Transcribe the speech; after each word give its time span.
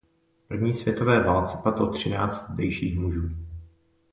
V 0.45 0.47
první 0.47 0.73
světové 0.73 1.23
válce 1.23 1.57
padlo 1.63 1.91
třináct 1.93 2.51
zdejších 2.51 2.99
mužů. 2.99 3.29